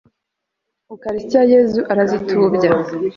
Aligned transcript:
ukarisitiya 0.95 1.41
yezu 1.53 1.79
arazitubya 1.91 2.69